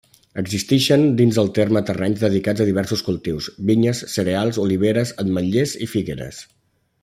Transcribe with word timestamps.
Existixen 0.41 1.03
dins 1.19 1.37
del 1.39 1.51
terme 1.57 1.83
terrenys 1.89 2.23
dedicats 2.23 2.65
a 2.65 2.67
diversos 2.71 3.05
cultius: 3.09 3.51
vinyes, 3.71 4.03
cereals, 4.15 4.61
oliveres, 4.67 5.15
ametlers 5.27 5.79
i 5.89 5.93
figueres. 5.97 6.45